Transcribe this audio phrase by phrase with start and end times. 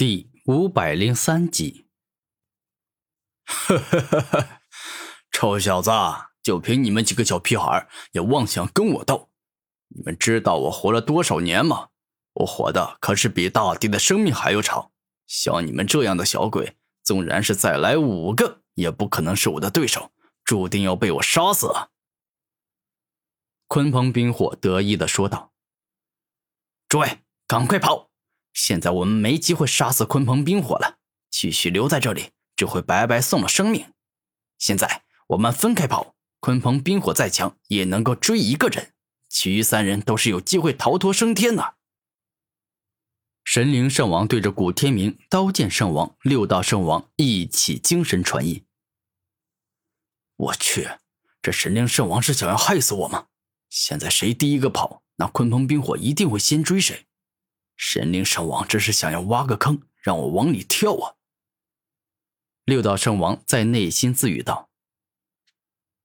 [0.00, 1.86] 第五百零三集。
[3.44, 4.62] 呵呵呵呵，
[5.30, 5.90] 臭小子，
[6.42, 9.28] 就凭你们几个小屁孩也妄想跟我斗？
[9.88, 11.90] 你们知道我活了多少年吗？
[12.32, 14.90] 我活的可是比大地的生命还要长。
[15.26, 20.12] 像你们这样的小鬼，纵然是再来五个，也不可能是我的对手，
[20.44, 21.90] 注定要被我杀死啊！
[23.68, 25.52] 鲲鹏冰火得意的说道
[26.88, 28.08] ：“诸位，赶快跑！”
[28.52, 30.98] 现在我们没机会杀死鲲鹏冰火了，
[31.30, 33.92] 继续留在这里只会白白送了生命。
[34.58, 38.92] 现在我们分开跑，鲲鹏冰火再强也能够追一个人，
[39.28, 41.76] 其余三人都是有机会逃脱升天的。
[43.44, 48.64] 神灵圣王对着古天明、刀剑圣王、六道圣王一起精神传音。
[50.36, 50.88] 我去，
[51.42, 53.26] 这神灵圣王是想要害死我吗？
[53.68, 57.06] 现在谁第一个跑，那鲲鹏冰火一定会先追谁。
[57.82, 61.16] 神灵圣王这是想要挖个坑让我往里跳啊！
[62.66, 64.68] 六道圣王在内心自语道：“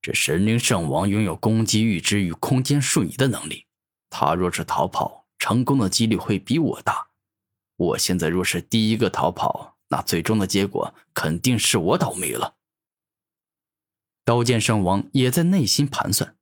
[0.00, 3.66] 这神灵圣王拥有攻击预知与空间瞬移的能力，
[4.08, 7.08] 他若是逃跑，成功的几率会比我大。
[7.74, 12.54] 我现在若是第一个逃跑，那最终的结果肯定是我倒霉了。”
[14.24, 16.36] 刀剑圣王也在内心盘算。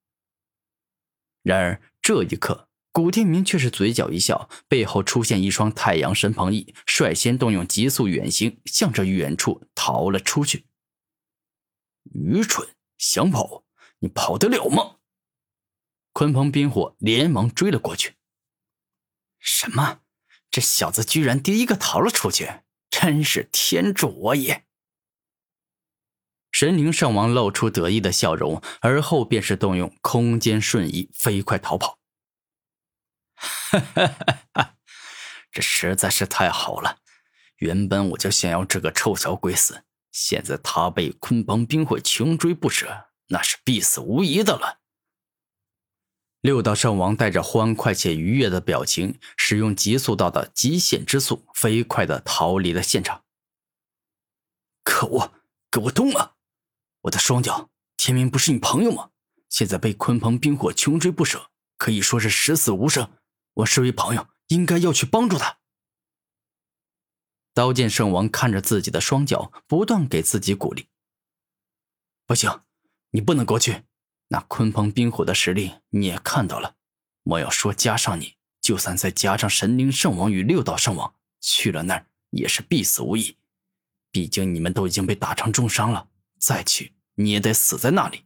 [1.42, 2.68] 然而这一刻。
[2.94, 10.66] 古天明却是嘴角一笑，背后出现一双太阳神鹏翼，率先动用极速远行，向着远处逃了出去。
[12.12, 13.64] 愚蠢，想跑，
[13.98, 14.98] 你跑得了吗？
[16.12, 18.14] 鲲鹏冰火连忙追了过去。
[19.40, 20.02] 什么？
[20.48, 24.66] 这小子居然第一个逃了出去，真是天助我也！
[26.52, 31.98] 神灵圣王露出得意的笑容，而后便是动用空间瞬移，飞快逃跑。
[33.44, 34.74] 哈哈哈哈
[35.52, 36.98] 这实在是太好了！
[37.58, 44.80] 原本我就想要这个臭小鬼死，现在他被鲲鹏冰火穷追不舍，那是必死无疑的了。
[46.40, 53.24] 六道圣王带着欢快且愉悦的表情，使用极速道的极限之速，飞快的逃离了现场。
[54.82, 55.32] 可恶！
[55.70, 56.34] 给我动啊！
[57.02, 59.10] 我的双脚，天明不是你朋友吗？
[59.48, 63.10] 现在被鲲鹏冰火穷追不舍，可以说是十死无生。
[63.54, 65.58] 我身为朋友，应该要去帮助他。
[67.52, 70.88] 刀剑圣王看着自己的双脚，不断给自己鼓励。
[72.26, 72.62] 不行，
[73.10, 73.84] 你不能过去。
[74.28, 76.76] 那鲲鹏冰火的实力你也看到了。
[77.22, 83.36] 莫要说加上你，就算再加上神灵圣王与六道圣王，去了那儿也是必死无疑。
[84.10, 86.08] 毕竟你们都已经被打成重伤了，
[86.40, 88.24] 再去你也得死在那里。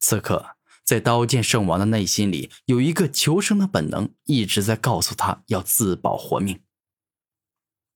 [0.00, 0.56] 此刻。
[0.84, 6.60] 在刀剑圣王的内心里，有一个求生的本能，一直在告诉他要自保活命。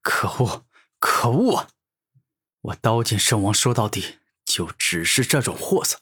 [0.03, 0.67] 可恶，
[0.99, 1.69] 可恶啊！
[2.63, 5.99] 我刀剑圣王说到底就只是这种货色，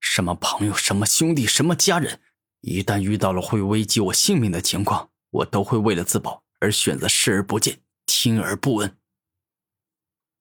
[0.00, 2.20] 什么朋友，什么兄弟，什么家人，
[2.60, 8.96] 一旦遇到了会危及我性命的情况，我都会为了自保而选择视而不见，听而不闻。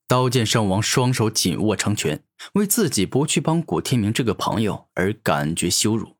[0.07, 2.23] 刀剑圣王双手紧握成拳，
[2.53, 6.15] 为自己不去帮古天明这个朋友而感觉羞辱。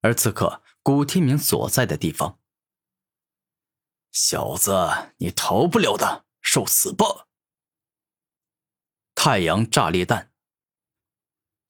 [0.00, 2.38] 而此刻，古天明所在的地方，
[4.12, 7.26] 小子，你逃不了的，受死吧！
[9.14, 10.32] 太阳炸裂弹，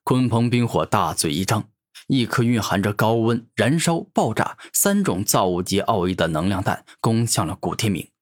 [0.05, 1.73] 鲲鹏冰火大嘴一张，
[2.07, 8.13] 一颗蕴含着高温、燃烧、爆炸三种造物级奥义的能量弹攻向了古天明。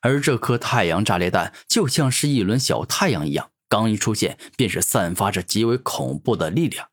[0.00, 6.88] 而这颗太阳炸裂弹就像是一轮小太阳一样，刚一出现便是散发着极为恐怖的力量。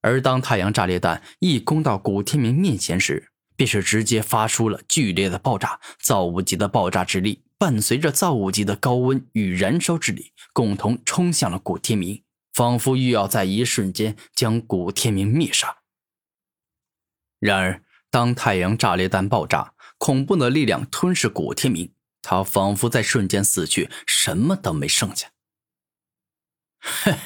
[0.00, 12.22] 而当太阳炸裂弹一攻到古天明面前时，便是直接发出了剧烈的爆炸，造物级的爆炸之力伴随着造物级的高温与燃烧之力，共同冲向了古天明，
[12.52, 15.78] 仿佛欲要在一瞬间将古天明灭杀。
[17.40, 21.92] 然而，当太阳炸裂弹爆炸，恐怖的力量吞噬古天明，
[22.22, 25.32] 他仿佛在瞬间死去，什么都没剩下。
[26.80, 27.18] 哼，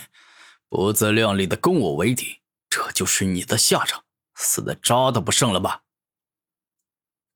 [0.69, 4.05] 不自量力的跟我为敌，这就是你的下场，
[4.35, 5.83] 死的渣都不剩了吧？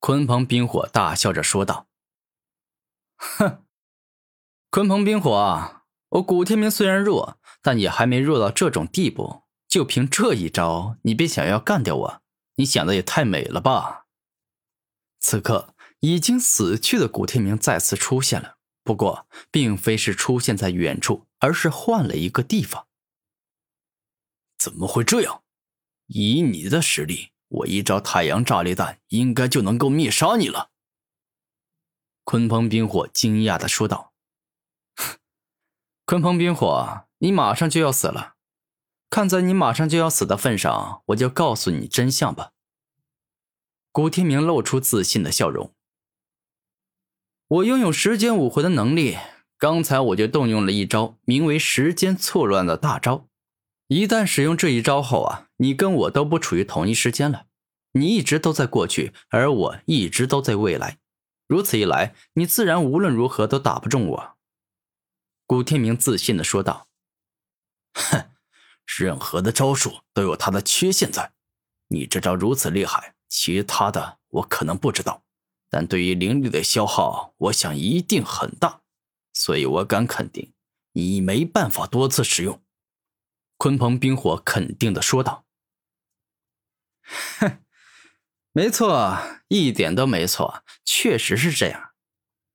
[0.01, 1.89] 鲲鹏冰火大笑着说道
[3.17, 3.65] ：“哼，
[4.71, 9.43] 鲲鹏冰火，我古天明虽然弱，但也还没弱到这种地步。
[9.67, 12.23] 就凭这一招，你便想要干掉我？
[12.57, 14.04] 你想的也太美了吧！”
[15.27, 22.87] 此刻已经死去的古天明再次出现了，不过并非是出现在远处，而是换了一个地方。
[24.59, 25.43] 怎么会这样？
[26.09, 30.69] 以你的实力，我一招太阳炸裂弹应该就能够灭杀你了。
[32.27, 34.13] 鲲鹏冰火惊讶的说道
[36.05, 38.35] ：“鲲鹏冰火，你马上就要死了，
[39.09, 42.51] 看在你马上就要死的份上，我就告诉你真相吧。”
[43.95, 45.73] 古天明露出自信的笑容
[47.47, 49.17] ：“我拥有时间武魂的能力，
[49.57, 53.29] 刚才我就动用了一招名为‘时间错乱’的大招。
[53.87, 57.47] 一旦使用这一招后啊，你跟我都不处于同一时间了，
[57.93, 60.99] 你一直都在过去，而我一直都在未来。”
[61.47, 64.37] 如此一来，你自然无论如何都打不中我。”
[65.47, 66.89] 古天明自信的说道。
[67.95, 68.31] “哼，
[68.99, 71.31] 任何的招数都有它的缺陷在。
[71.87, 75.25] 你这招如此厉害，其他的我可能不知道，
[75.69, 78.83] 但对于灵力的消耗，我想一定很大。
[79.33, 80.55] 所以我敢肯定，
[80.93, 82.63] 你没办法多次使用。”
[83.59, 85.47] 鲲鹏冰火肯定的说道。
[87.41, 87.59] “哼。”
[88.55, 91.91] 没错，一点都没错，确实是这样。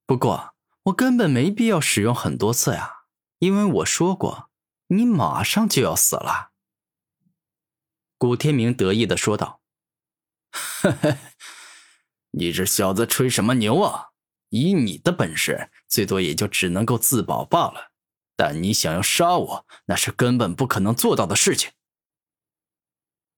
[0.05, 3.01] 不过我根本没必要使用很多次呀，
[3.39, 4.49] 因为我说过，
[4.87, 6.51] 你马上就要死了。”
[8.17, 9.58] 古天明得意的说道。
[10.51, 11.17] “呵呵，
[12.31, 14.07] 你这小子吹什么牛啊？
[14.49, 17.91] 以你的本事，最多也就只能够自保罢了。
[18.35, 21.71] 但你想要杀我，那是根本不可能做到的事情。”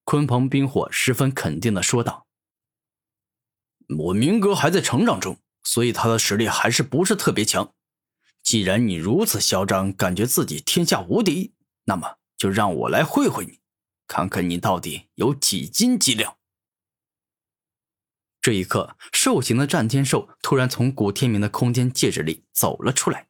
[0.06, 2.28] 鲲鹏冰火十分肯定的说道。
[3.98, 7.74] 我明哥还在成长中，所以他的实力还是不是特别强。
[8.42, 11.54] 既然你如此嚣张，感觉自己天下无敌，
[11.84, 13.60] 那么就让我来会会你，
[14.08, 16.38] 看看你到底有几斤几两。
[18.42, 23.28] 这一刻，兽形的战天兽突然从古天明的空间戒指里走了出来。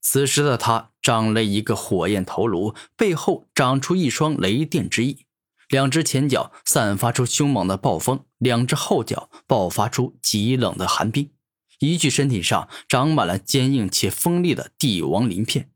[0.00, 5.26] 此时的他长了一个火焰头颅，背后长出一双雷电之翼。
[5.68, 11.30] 两只前脚散发出凶猛的暴风，两只后脚爆发出极冷的寒冰，
[11.78, 15.70] 一具身体上长满了坚硬且锋利的帝王鳞片，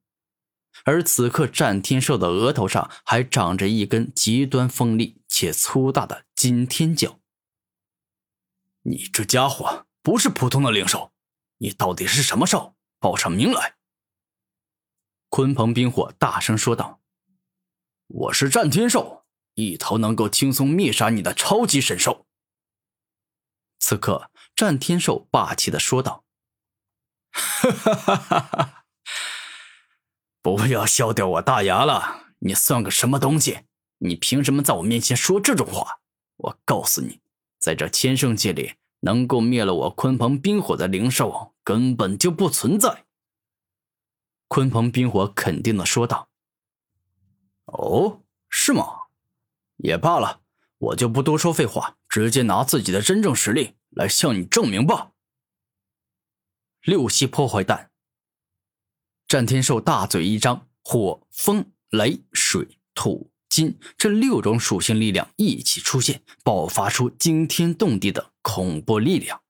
[0.85, 7.19] 而此刻战天兽的额头上还长着一根极端锋利且粗大的金天角。
[8.89, 11.13] 你这家伙不是普通的灵兽，
[11.59, 12.77] 你到底是什么兽？
[13.01, 13.75] 报上名来！
[15.29, 17.01] 鲲鹏冰火大声说道
[18.07, 19.25] ：“我是战天兽。”
[19.55, 22.27] 一头能够轻松灭杀你的超级神兽。
[23.81, 26.25] 此刻，战天兽霸气的说道
[27.33, 28.85] ：“哈哈哈哈哈！
[30.41, 32.27] 不要笑掉我大牙了！
[32.39, 33.63] 你算个什么东西？
[33.99, 36.01] 你凭什么在我面前说这种话？
[36.37, 37.21] 我告诉你，
[37.67, 43.07] 在这千圣界里，能够灭了我鲲鹏冰火的灵兽根本就不存在。”
[44.49, 46.29] 鲲鹏冰火肯定的说道
[47.67, 48.85] ：“哦，是吗？”
[49.83, 50.43] 也罢了，
[50.79, 55.11] 我就不多说废话，直接拿自己的真正实力来向你证明吧。
[56.83, 57.91] 六系破坏弹，
[59.27, 69.41] 战天兽大嘴一张，火、风、雷、水、土、今这六种属性力量一起出现，爆发出惊天动地的恐怖力量。